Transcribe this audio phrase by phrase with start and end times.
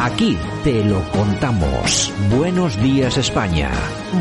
[0.00, 2.12] Aquí te lo contamos.
[2.30, 3.72] Buenos días España.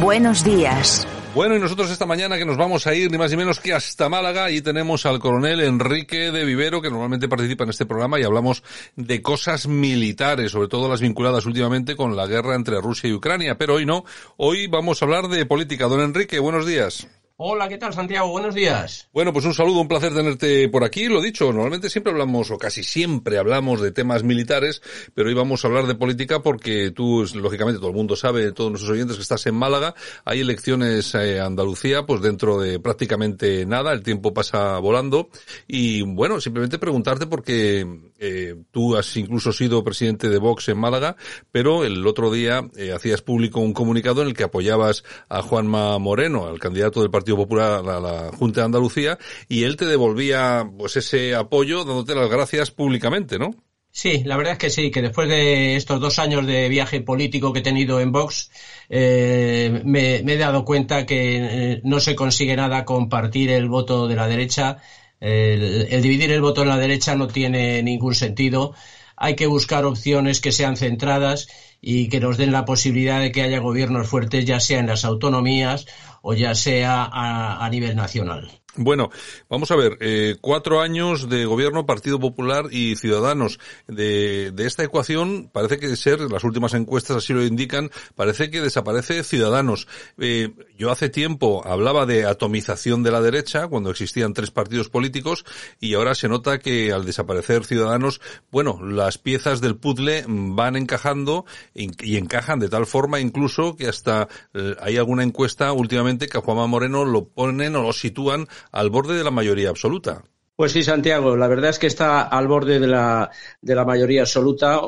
[0.02, 1.08] Buenos días.
[1.36, 3.76] Bueno, y nosotros esta mañana que nos vamos a ir ni más ni menos que
[3.76, 8.20] hasta Málaga y tenemos al coronel Enrique de Vivero que normalmente participa en este programa
[8.20, 8.64] y hablamos
[8.96, 13.60] de cosas militares, sobre todo las vinculadas últimamente con la guerra entre Rusia y Ucrania,
[13.60, 14.04] pero hoy no,
[14.38, 15.86] hoy vamos a hablar de política.
[15.86, 17.08] Don Enrique, buenos días.
[17.40, 18.30] Hola, ¿qué tal Santiago?
[18.32, 19.10] Buenos días.
[19.14, 21.06] Bueno, pues un saludo, un placer tenerte por aquí.
[21.08, 24.82] Lo dicho, normalmente siempre hablamos, o casi siempre hablamos de temas militares,
[25.14, 28.72] pero hoy vamos a hablar de política porque tú, lógicamente, todo el mundo sabe, todos
[28.72, 29.94] nuestros oyentes, que estás en Málaga.
[30.26, 35.30] Hay elecciones en eh, Andalucía, pues dentro de prácticamente nada, el tiempo pasa volando.
[35.68, 37.86] Y bueno, simplemente preguntarte porque
[38.18, 41.16] eh, tú has incluso sido presidente de Vox en Málaga,
[41.52, 46.00] pero el otro día eh, hacías público un comunicado en el que apoyabas a Juanma
[46.00, 49.18] Moreno, al candidato del Partido Popular a la Junta de Andalucía
[49.50, 53.56] y él te devolvía pues ese apoyo dándote las gracias públicamente, ¿no?
[53.92, 57.52] Sí, la verdad es que sí, que después de estos dos años de viaje político
[57.52, 58.52] que he tenido en Vox,
[58.90, 61.38] eh, me, he dado cuenta que
[61.74, 64.78] eh, no se consigue nada compartir el voto de la derecha.
[65.20, 68.76] el dividir el voto en la derecha no tiene ningún sentido.
[69.16, 71.48] Hay que buscar opciones que sean centradas
[71.82, 75.06] y que nos den la posibilidad de que haya gobiernos fuertes, ya sea en las
[75.06, 75.88] autonomías
[76.30, 78.52] o ya sea a, nivel nacional.
[78.80, 79.10] Bueno,
[79.50, 83.60] vamos a ver, eh, cuatro años de gobierno, Partido Popular y Ciudadanos.
[83.88, 88.62] De, de, esta ecuación parece que ser, las últimas encuestas así lo indican, parece que
[88.62, 89.88] desaparece Ciudadanos.
[90.20, 95.44] Eh, yo hace tiempo hablaba de atomización de la derecha, cuando existían tres partidos políticos,
[95.80, 98.22] y ahora se nota que al desaparecer Ciudadanos,
[98.52, 104.28] bueno, las piezas del puzzle van encajando y encajan de tal forma incluso que hasta
[104.54, 108.90] eh, hay alguna encuesta últimamente que a Juanma Moreno lo ponen o lo sitúan al
[108.90, 110.24] borde de la mayoría absoluta.
[110.56, 113.30] Pues sí, Santiago, la verdad es que está al borde de la,
[113.62, 114.82] de la mayoría absoluta.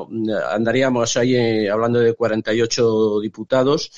[0.51, 3.91] Andaríamos ahí eh, hablando de 48 diputados.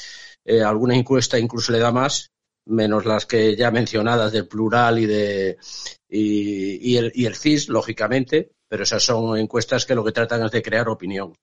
[0.44, 2.32] Eh, alguna encuesta incluso le da más,
[2.66, 5.58] menos las que ya mencionadas del plural y, de,
[6.10, 10.52] y, el, y el CIS, lógicamente, pero esas son encuestas que lo que tratan es
[10.52, 11.34] de crear opinión.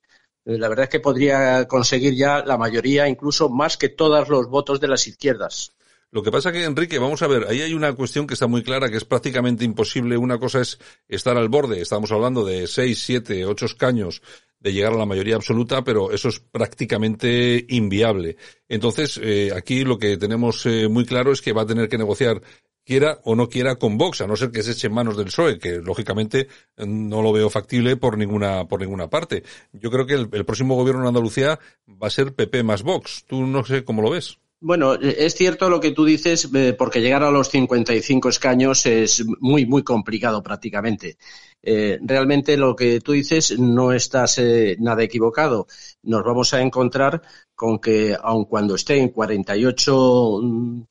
[0.45, 4.49] Eh, la verdad es que podría conseguir ya la mayoría, incluso más que todos los
[4.49, 5.73] votos de las izquierdas.
[6.11, 8.63] Lo que pasa que, Enrique, vamos a ver, ahí hay una cuestión que está muy
[8.63, 10.17] clara, que es prácticamente imposible.
[10.17, 14.23] Una cosa es estar al borde, estamos hablando de seis, siete, ocho escaños
[14.59, 18.37] de llegar a la mayoría absoluta, pero eso es prácticamente inviable.
[18.69, 21.99] Entonces, eh, aquí lo que tenemos eh, muy claro es que va a tener que
[21.99, 22.41] negociar
[22.85, 25.27] quiera o no quiera con Vox, a no ser que se eche en manos del
[25.27, 26.49] PSOE, que lógicamente
[26.79, 29.43] no lo veo factible por ninguna, por ninguna parte.
[29.73, 33.27] Yo creo que el, el próximo gobierno en Andalucía va a ser PP más Vox.
[33.27, 34.39] Tú no sé cómo lo ves.
[34.61, 39.25] Bueno, es cierto lo que tú dices, eh, porque llegar a los 55 escaños es
[39.41, 41.17] muy, muy complicado prácticamente.
[41.63, 45.69] Eh, realmente lo que tú dices no estás eh, nada equivocado.
[46.03, 47.23] Nos vamos a encontrar
[47.55, 50.83] con que, aun cuando estén 48 mm,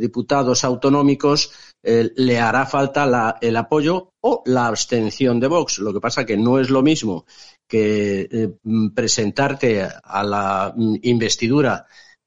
[0.00, 1.52] diputados autonómicos,
[1.82, 5.78] le hará falta el apoyo o la abstención de Vox.
[5.78, 7.26] Lo que pasa que no es lo mismo
[7.68, 8.54] que
[8.94, 11.86] presentarte a la mm, investidura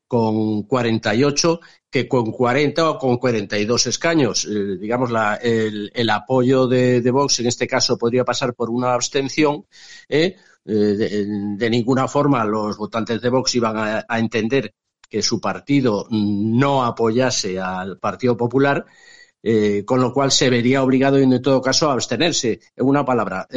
[0.10, 1.60] con 48
[1.90, 4.46] que con 40 o con 42 escaños.
[4.46, 8.72] Eh, digamos, la, el, el, apoyo de, de, Vox en este caso podría pasar por
[8.72, 9.66] una abstención.
[10.10, 10.36] ¿eh?
[10.66, 11.26] eh
[11.58, 14.74] de, ninguna forma los votantes de Vox iban a, entender
[15.08, 18.86] que su partido no apoyase al Partido Popular.
[19.86, 22.60] Con lo cual se vería obligado en todo caso a abstenerse.
[22.76, 23.48] En una palabra,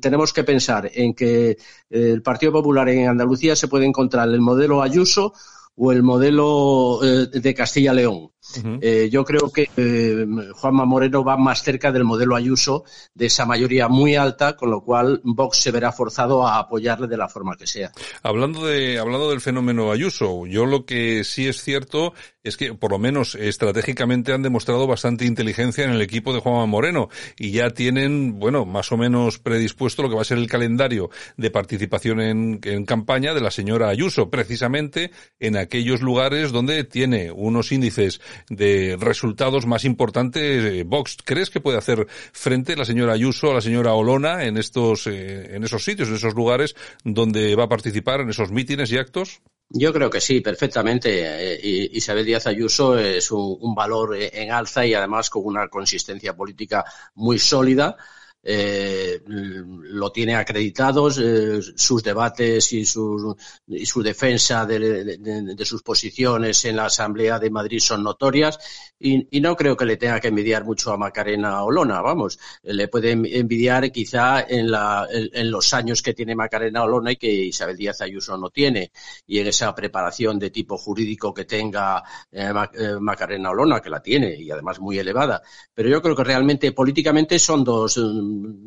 [0.00, 1.56] tenemos que pensar en que
[1.90, 5.32] el Partido Popular en Andalucía se puede encontrar el modelo Ayuso
[5.82, 8.32] o el modelo eh, de Castilla-León.
[8.80, 13.46] Eh, yo creo que eh, Juanma Moreno va más cerca del modelo Ayuso, de esa
[13.46, 17.56] mayoría muy alta, con lo cual Vox se verá forzado a apoyarle de la forma
[17.56, 17.92] que sea.
[18.22, 22.12] Hablando de hablando del fenómeno Ayuso, yo lo que sí es cierto
[22.42, 26.66] es que por lo menos estratégicamente han demostrado bastante inteligencia en el equipo de Juanma
[26.66, 27.08] Moreno
[27.38, 31.10] y ya tienen, bueno, más o menos predispuesto lo que va a ser el calendario
[31.36, 37.30] de participación en, en campaña de la señora Ayuso, precisamente en aquellos lugares donde tiene
[37.30, 41.18] unos índices de resultados más importantes eh, Vox.
[41.24, 45.56] ¿Crees que puede hacer frente la señora Ayuso a la señora Olona en estos, eh,
[45.56, 49.40] en esos sitios, en esos lugares donde va a participar, en esos mítines y actos?
[49.68, 51.20] Yo creo que sí, perfectamente.
[51.22, 56.84] Eh, Isabel Díaz Ayuso es un, valor en alza y además con una consistencia política
[57.14, 57.96] muy sólida
[58.42, 65.82] eh, lo tiene acreditados, eh, sus debates y su, y su defensa de, de, sus
[65.82, 68.58] posiciones en la Asamblea de Madrid son notorias
[68.98, 72.88] y, y, no creo que le tenga que envidiar mucho a Macarena Olona, vamos, le
[72.88, 77.76] puede envidiar quizá en, la, en, los años que tiene Macarena Olona y que Isabel
[77.76, 78.92] Díaz Ayuso no tiene.
[79.26, 84.02] Y en esa preparación de tipo jurídico que tenga eh, eh, Macarena Olona, que la
[84.02, 85.42] tiene y además muy elevada,
[85.74, 87.98] pero yo creo que realmente políticamente son dos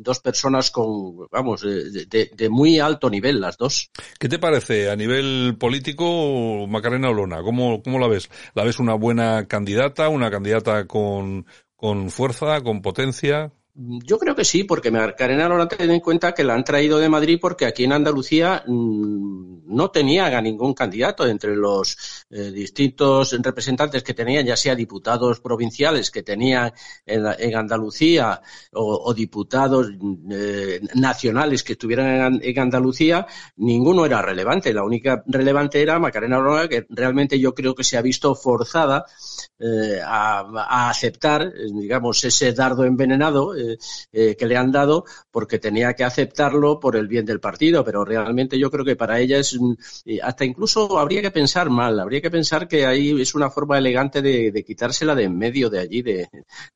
[0.02, 3.90] dos personas con, vamos, de, muy alto nivel, las dos.
[4.18, 7.42] ¿Qué te parece a nivel político Macarena Olona?
[7.42, 8.30] ¿Cómo, cómo la ves?
[8.54, 11.46] ¿La ves una buena candidata, una candidata con,
[11.76, 13.52] con fuerza, con potencia?
[13.76, 17.08] Yo creo que sí, porque Macarena Olona ten en cuenta que la han traído de
[17.08, 23.32] Madrid porque aquí en Andalucía mmm, no tenía a ningún candidato entre los eh, distintos
[23.42, 26.72] representantes que tenían, ya sea diputados provinciales que tenían
[27.04, 28.40] en, Andalucía
[28.72, 29.88] o, diputados
[30.30, 33.26] eh, nacionales que estuvieran en, Andalucía,
[33.56, 34.72] ninguno era relevante.
[34.72, 39.04] La única relevante era Macarena Olona, que realmente yo creo que se ha visto forzada
[39.58, 43.78] eh, a, a, aceptar, digamos, ese dardo envenenado eh,
[44.12, 48.04] eh, que le han dado porque tenía que aceptarlo por el bien del partido, pero
[48.04, 49.58] realmente yo creo que para ella es
[50.22, 54.22] hasta incluso habría que pensar mal, habría que pensar que ahí es una forma elegante
[54.22, 56.28] de, de quitársela de en medio de allí, de,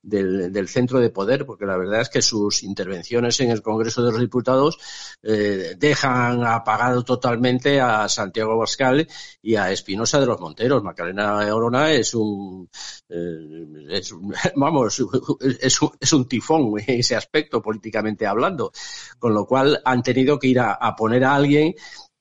[0.02, 4.12] del, centro de poder, porque la verdad es que sus intervenciones en el Congreso de
[4.12, 4.78] los Diputados
[5.22, 9.06] eh, dejan apagado totalmente a Santiago Bascal
[9.42, 10.82] y a Espinosa de los Monteros.
[10.82, 12.68] Macarena Orona es un,
[13.08, 14.12] eh, es,
[14.56, 15.02] vamos,
[15.60, 18.72] es, es un tifón ese aspecto políticamente hablando,
[19.18, 21.74] con lo cual han tenido que ir a, poner a alguien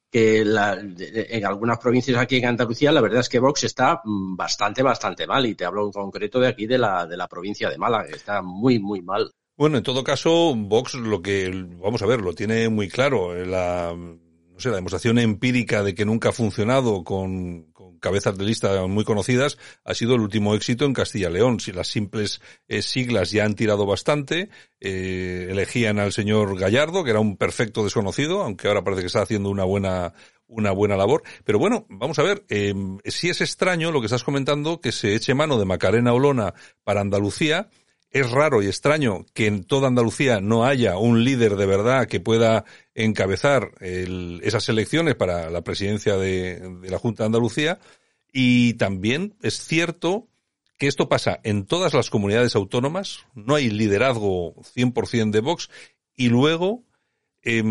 [0.10, 4.38] que la, en algunas provincias aquí en Andalucía la verdad es que Vox está mm,
[4.38, 7.70] bastante, bastante mal y te hablo en concreto de aquí de la, de la provincia
[7.70, 9.32] de Málaga, está muy, muy mal.
[9.58, 11.52] Bueno, en todo caso, Vox lo que,
[11.82, 13.34] vamos a ver, lo tiene muy claro.
[13.34, 13.92] La,
[14.58, 19.04] no sé, la demostración empírica de que nunca ha funcionado con cabezas de lista muy
[19.04, 21.60] conocidas ha sido el último éxito en Castilla-León.
[21.60, 24.50] Si las simples eh, siglas ya han tirado bastante,
[24.80, 29.22] eh, elegían al señor Gallardo, que era un perfecto desconocido, aunque ahora parece que está
[29.22, 30.14] haciendo una buena
[30.48, 31.24] una buena labor.
[31.44, 32.74] Pero bueno, vamos a ver, eh,
[33.06, 36.54] si es extraño lo que estás comentando, que se eche mano de Macarena Olona
[36.84, 37.70] para Andalucía,
[38.12, 42.20] es raro y extraño que en toda Andalucía no haya un líder de verdad que
[42.20, 42.66] pueda
[42.96, 47.80] encabezar esas elecciones para la presidencia de, de, la Junta de Andalucía.
[48.32, 50.28] Y también es cierto
[50.78, 55.70] que esto pasa en todas las comunidades autónomas, no hay liderazgo 100% de Vox,
[56.16, 56.84] y luego
[57.44, 57.64] eh,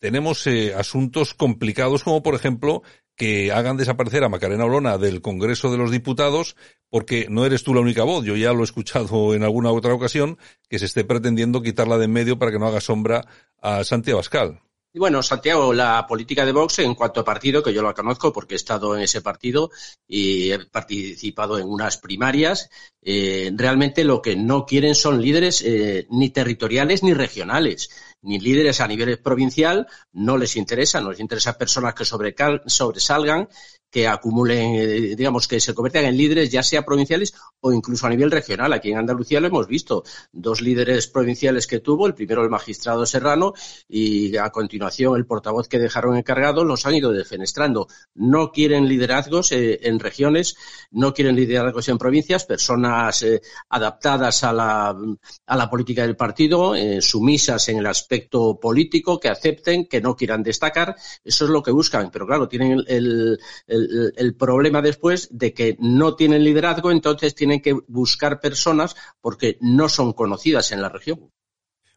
[0.00, 2.82] tenemos eh, asuntos complicados como por ejemplo
[3.16, 6.56] que hagan desaparecer a Macarena Olona del Congreso de los Diputados
[6.90, 8.24] porque no eres tú la única voz.
[8.24, 10.38] Yo ya lo he escuchado en alguna otra ocasión
[10.68, 13.24] que se esté pretendiendo quitarla de en medio para que no haga sombra
[13.60, 14.63] a Santiago Abascal.
[14.96, 18.32] Y bueno, Santiago, la política de Vox en cuanto a partido, que yo la conozco
[18.32, 19.72] porque he estado en ese partido
[20.06, 22.70] y he participado en unas primarias,
[23.02, 27.90] eh, realmente lo que no quieren son líderes eh, ni territoriales ni regionales
[28.22, 33.48] ni líderes a nivel provincial, no les interesa, no les interesa personas que sobresalgan,
[33.94, 38.10] que acumulen, eh, digamos, que se conviertan en líderes, ya sea provinciales o incluso a
[38.10, 38.72] nivel regional.
[38.72, 40.02] Aquí en Andalucía lo hemos visto.
[40.32, 43.54] Dos líderes provinciales que tuvo, el primero el magistrado Serrano
[43.88, 47.86] y a continuación el portavoz que dejaron encargado, los han ido defenestrando.
[48.16, 50.56] No quieren liderazgos eh, en regiones,
[50.90, 54.96] no quieren liderazgos en provincias, personas eh, adaptadas a la,
[55.46, 60.42] a la política del partido, sumisas en el aspecto político, que acepten, que no quieran
[60.42, 60.96] destacar.
[61.22, 62.10] Eso es lo que buscan.
[62.10, 63.83] Pero claro, tienen el, el
[64.16, 69.88] el, problema después de que no tienen liderazgo, entonces tienen que buscar personas porque no
[69.88, 71.30] son conocidas en la región.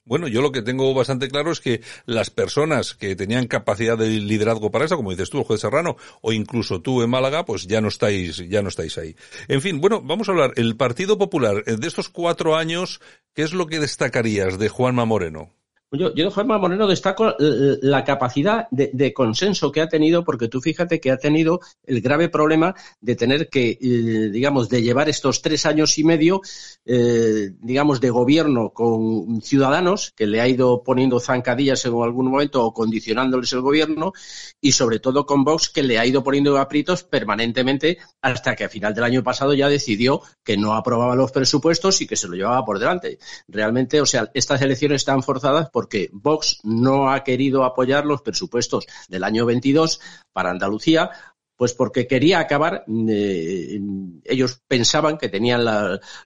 [0.07, 4.07] Bueno, yo lo que tengo bastante claro es que las personas que tenían capacidad de
[4.07, 7.67] liderazgo para eso, como dices tú, el juez Serrano, o incluso tú en Málaga, pues
[7.67, 9.17] ya no estáis, ya no estáis ahí.
[9.49, 10.53] En fin, bueno, vamos a hablar.
[10.55, 13.01] El Partido Popular, eh, de estos cuatro años,
[13.33, 15.56] ¿qué es lo que destacarías de Juanma Moreno?
[15.91, 20.59] Yo, yo de Juanma Moreno destaco la capacidad de, consenso que ha tenido, porque tú
[20.59, 25.65] fíjate que ha tenido el grave problema de tener que, digamos, de llevar estos tres
[25.65, 26.41] años y medio,
[26.85, 32.65] eh, digamos, de gobierno con ciudadanos, que le ha ido poniendo zancadillas en algún momento
[32.65, 34.11] o condicionándoles el gobierno,
[34.59, 38.69] y sobre todo con Vox, que le ha ido poniendo aprietos permanentemente hasta que a
[38.69, 42.35] final del año pasado ya decidió que no aprobaba los presupuestos y que se lo
[42.35, 43.19] llevaba por delante.
[43.47, 48.87] Realmente, o sea, estas elecciones están forzadas porque Vox no ha querido apoyar los presupuestos
[49.09, 50.01] del año 22
[50.33, 51.11] para Andalucía
[51.57, 53.81] pues porque quería acabar, eh,
[54.23, 55.65] ellos pensaban que tenían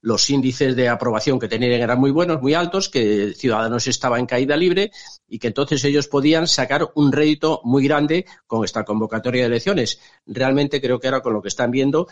[0.01, 4.25] los índices de aprobación que tenían eran muy buenos, muy altos, que Ciudadanos estaba en
[4.25, 4.91] caída libre
[5.29, 10.01] y que entonces ellos podían sacar un rédito muy grande con esta convocatoria de elecciones.
[10.25, 12.07] Realmente creo que ahora con lo que están viendo,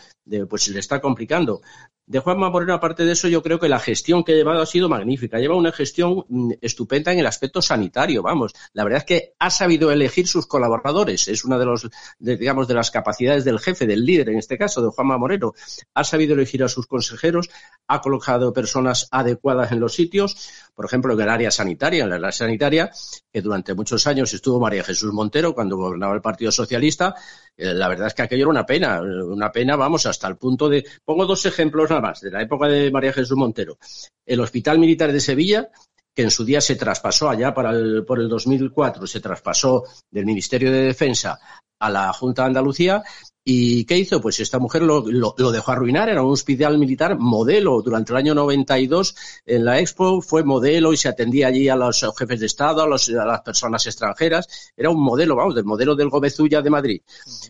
[0.48, 1.60] pues se le está complicando.
[2.06, 4.66] De Juanma Moreno, aparte de eso, yo creo que la gestión que ha llevado ha
[4.66, 5.38] sido magnífica.
[5.38, 8.52] Lleva una gestión mm, estupenda en el aspecto sanitario, vamos.
[8.72, 11.28] La verdad es que ha sabido elegir sus colaboradores.
[11.28, 14.82] Es una de los, digamos, de las capacidades del jefe, del líder, en este caso,
[14.82, 15.52] de Juanma Moreno.
[15.94, 17.50] Ha sabido elegir a sus consejeros,
[17.88, 20.36] ha colocado personas adecuadas en los sitios,
[20.74, 22.90] por ejemplo, en el área sanitaria, en la área sanitaria,
[23.32, 27.14] que durante muchos años estuvo María Jesús Montero cuando gobernaba el Partido Socialista.
[27.56, 30.68] Eh, la verdad es que aquello era una pena, una pena, vamos, hasta el punto
[30.68, 30.84] de.
[31.04, 33.78] Pongo dos ejemplos nada más, de la época de María Jesús Montero.
[34.24, 35.70] El Hospital Militar de Sevilla,
[36.14, 40.26] que en su día se traspasó allá para el, por el 2004, se traspasó del
[40.26, 41.38] Ministerio de Defensa
[41.80, 43.02] a la Junta de Andalucía
[43.42, 44.20] ¿Y qué hizo?
[44.20, 47.80] Pues esta mujer lo, dejó arruinar, era un hospital militar modelo.
[47.80, 52.04] Durante el año 92 en la Expo fue modelo y se atendía allí a los
[52.18, 54.72] jefes de Estado, a, las personas extranjeras.
[54.76, 57.02] Era un modelo, vamos, del modelo del Gobezuya de Madrid.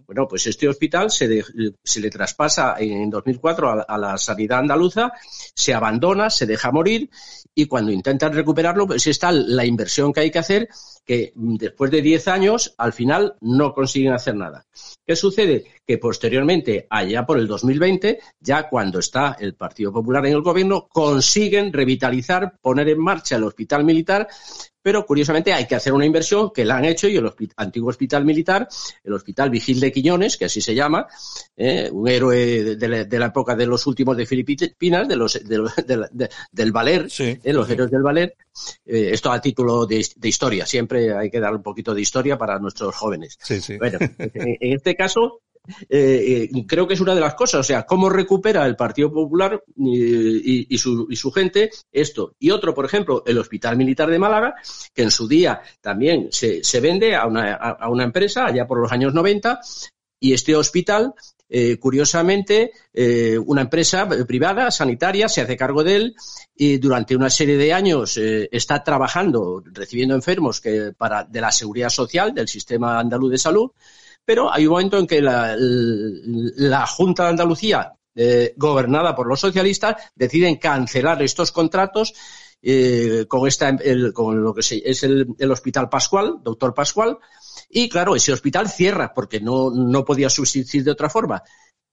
[0.07, 1.45] Bueno, pues este hospital se,
[1.83, 5.13] se le traspasa en 2004 a, la sanidad andaluza,
[5.55, 7.11] se abandona, se deja morir
[7.54, 10.69] y cuando intentan recuperarlo, pues está la inversión que hay que hacer
[11.04, 14.64] que después de 10 años, al final no consiguen hacer nada.
[15.04, 15.64] ¿Qué sucede?
[15.85, 20.87] Que posteriormente, allá por el 2020, ya cuando está el Partido Popular en el gobierno,
[20.88, 24.28] consiguen revitalizar, poner en marcha el hospital militar
[24.83, 28.25] pero curiosamente hay que hacer una inversión que la han hecho y el antiguo hospital
[28.25, 28.69] militar,
[29.05, 31.07] el hospital Vigil de Quiñones, que así se llama,
[31.57, 37.09] eh, un héroe de la, época de los últimos de Filipinas, de los, del Valer,
[37.19, 38.37] eh, los héroes del Valer,
[38.85, 42.59] eh, esto a título de, historia, siempre hay que dar un poquito de historia para
[42.59, 43.39] nuestros jóvenes.
[43.79, 43.99] Bueno,
[44.35, 45.41] en este caso,
[45.88, 47.61] eh, eh, creo que es una de las cosas.
[47.61, 52.35] O sea, cómo recupera el Partido Popular y, su, gente esto.
[52.38, 54.55] Y otro, por ejemplo, el Hospital Militar de Málaga,
[54.95, 59.61] que en su día también se, vende a una, empresa allá por los años 90.
[60.23, 61.14] Y este hospital
[61.49, 62.73] eh, curiosamente,
[63.47, 66.14] una empresa privada, sanitaria, se hace cargo de él
[66.55, 72.35] y durante una serie de años está trabajando, recibiendo enfermos que de la seguridad social,
[72.35, 73.71] del sistema andaluz de salud,
[74.31, 79.97] pero hay un momento en que la, Junta de Andalucía, eh, gobernada por los socialistas,
[80.15, 82.15] deciden cancelar estos contratos
[82.63, 83.77] eh, con, esta,
[84.15, 87.19] con lo que es el, Hospital Pascual, doctor Pascual,
[87.69, 91.43] y claro, ese hospital cierra porque no, no podía subsistir de otra forma.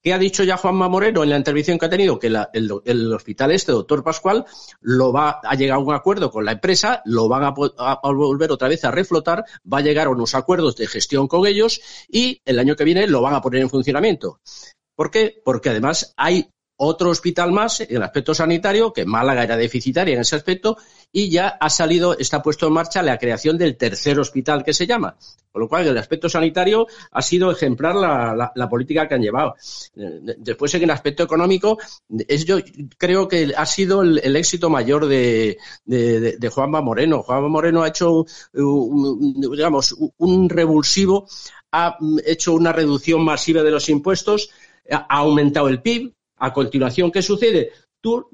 [0.00, 2.18] ¿Qué ha dicho ya Juanma Moreno en la intervención que ha tenido?
[2.18, 4.44] Que el, hospital este, doctor Pascual,
[4.80, 8.68] lo va a llegar a un acuerdo con la empresa, lo van a, volver otra
[8.68, 12.60] vez a reflotar, va a llegar a unos acuerdos de gestión con ellos y el
[12.60, 14.40] año que viene lo van a poner en funcionamiento.
[14.94, 15.40] ¿Por qué?
[15.44, 20.20] Porque además hay otro hospital más en el aspecto sanitario, que Málaga era deficitaria en
[20.20, 20.76] ese aspecto,
[21.12, 24.86] y ya ha salido, está puesto en marcha la creación del tercer hospital que se
[24.86, 25.16] llama.
[25.50, 29.56] Con lo cual, en el aspecto sanitario ha sido ejemplar la, política que han llevado.
[30.38, 31.78] Después, en el aspecto económico,
[32.28, 32.58] es, yo
[32.96, 37.22] creo que ha sido el, éxito mayor de, de, Juanma Moreno.
[37.22, 41.26] Juanma Moreno ha hecho, digamos, un revulsivo,
[41.72, 44.50] ha hecho una reducción masiva de los impuestos,
[44.88, 47.72] ha aumentado el PIB, a continuación, ¿qué sucede?
[48.00, 48.28] Tú,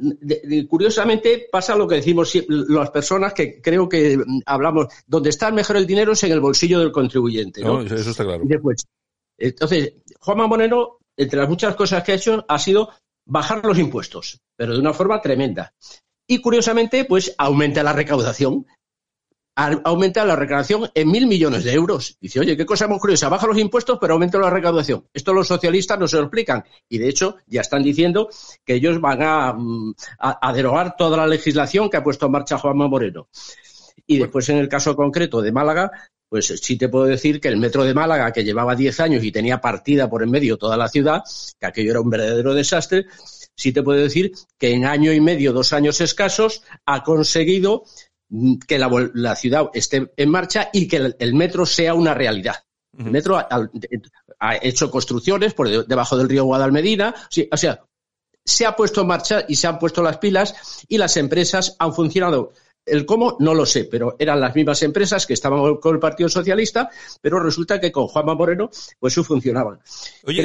[0.68, 5.76] curiosamente, pasa lo que decimos las personas que creo que mm, hablamos, donde está mejor
[5.76, 7.62] el dinero es en el bolsillo del contribuyente.
[7.62, 7.80] ¿no?
[7.80, 8.42] eso está claro.
[8.44, 8.84] Después,
[9.38, 12.90] entonces, Juanma Monero, entre las muchas cosas que ha hecho, ha sido
[13.26, 15.72] bajar los impuestos, pero de una forma tremenda.
[16.26, 18.66] Y curiosamente, pues aumenta la recaudación
[19.56, 22.16] aumenta la recaudación en mil millones de euros.
[22.20, 25.06] Dice, oye, qué cosa muy curiosa, baja los impuestos, pero aumenta la recaudación.
[25.12, 26.64] Esto los socialistas no se lo explican.
[26.88, 28.28] Y de hecho, ya están diciendo
[28.64, 29.94] que ellos van a, mm,
[30.54, 33.28] derogar toda la legislación que ha puesto en marcha Juanma Moreno.
[34.06, 35.90] Y después, en el caso concreto de Málaga,
[36.28, 39.30] pues sí te puedo decir que el metro de Málaga, que llevaba 10 años y
[39.30, 41.22] tenía partida por en medio toda la ciudad,
[41.60, 43.06] que aquello era un verdadero desastre,
[43.54, 47.84] sí te puedo decir que en año y medio, dos años escasos, ha conseguido
[48.66, 52.56] que la, ciudad esté en marcha y que el, metro sea una realidad.
[52.96, 53.68] El metro ha,
[54.62, 57.14] hecho construcciones por debajo del río Guadalmedina,
[57.50, 57.80] o sea,
[58.44, 61.94] se ha puesto en marcha y se han puesto las pilas y las empresas han
[61.94, 62.52] funcionado
[62.86, 66.28] el cómo no lo sé, pero eran las mismas empresas que estaban con el Partido
[66.28, 69.78] Socialista, pero resulta que con Juanma Moreno, pues eso funcionaba.
[70.24, 70.44] Oye,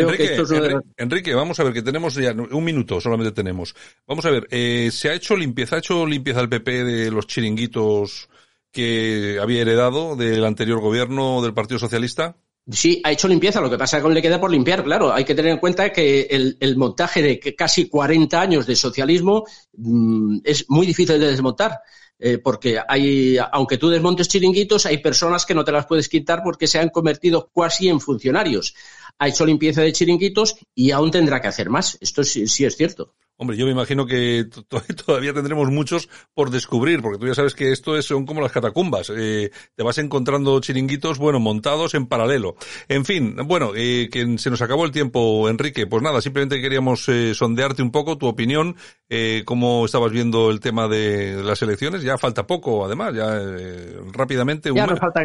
[0.98, 3.76] Enrique, vamos a ver, que tenemos ya un minuto, solamente tenemos.
[4.08, 7.28] Vamos a ver, eh, ¿se ha hecho limpieza, ha hecho limpieza el PP de los
[7.28, 8.30] chiringuitos
[8.72, 12.38] que había heredado del anterior gobierno del Partido Socialista?
[12.72, 15.12] Sí, ha hecho limpieza, lo que pasa es que le queda por limpiar, claro.
[15.12, 16.28] Hay que tener en cuenta que
[16.60, 19.44] el, montaje de casi 40 años de socialismo
[19.76, 21.80] mm, es muy difícil de desmontar.
[22.20, 26.44] Eh, porque hay, aunque tú desmontes chiringuitos, hay personas que no te las puedes quitar
[26.44, 28.76] porque se han convertido casi en funcionarios.
[29.18, 31.98] Ha hecho limpieza de chiringuitos y aún tendrá que hacer más.
[32.02, 33.16] Esto sí es cierto.
[33.42, 34.46] Hombre, yo me imagino que
[35.06, 38.52] todavía tendremos muchos por descubrir, porque tú ya sabes que esto es, son como las
[38.52, 39.12] catacumbas.
[39.16, 42.58] Eh, te vas encontrando chiringuitos, bueno, montados en paralelo.
[42.90, 45.88] En fin, bueno, eh, que se nos acabó el tiempo, Enrique.
[45.88, 48.76] Pues nada, simplemente queríamos eh, sondearte un poco tu opinión,
[49.08, 52.04] eh, cómo estabas viendo el tema de las elecciones.
[52.04, 54.70] Ya falta poco, además, ya eh, rápidamente.
[54.76, 55.22] Ya nos falta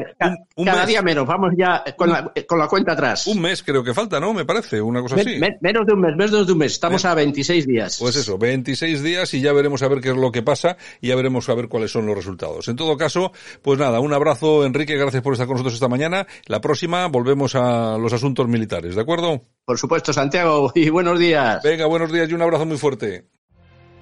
[0.64, 1.26] cada día menos.
[1.26, 3.26] Vamos ya con la, con la cuenta atrás.
[3.26, 4.32] Un mes creo que falta, ¿no?
[4.32, 5.40] Me parece, una cosa así.
[5.60, 6.72] menos de un mes, menos de un mes.
[6.72, 8.00] Estamos a 26 días.
[8.04, 11.08] Pues eso, 26 días y ya veremos a ver qué es lo que pasa y
[11.08, 12.68] ya veremos a ver cuáles son los resultados.
[12.68, 13.32] En todo caso,
[13.62, 16.26] pues nada, un abrazo Enrique, gracias por estar con nosotros esta mañana.
[16.44, 19.46] La próxima volvemos a los asuntos militares, ¿de acuerdo?
[19.64, 21.62] Por supuesto, Santiago, y buenos días.
[21.64, 23.24] Venga, buenos días y un abrazo muy fuerte.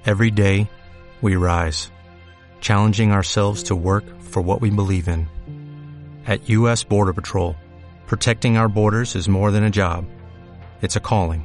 [0.05, 0.69] Every day
[1.23, 1.93] we rise,
[2.61, 5.29] challenging ourselves to work for what we believe in.
[6.27, 7.55] At US Border Patrol,
[8.09, 10.07] protecting our borders is more than a job.
[10.81, 11.45] It's a calling.